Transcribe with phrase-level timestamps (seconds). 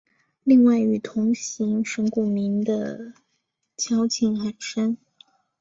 [0.43, 3.13] 另外与同行神谷明的
[3.77, 4.97] 交情很深。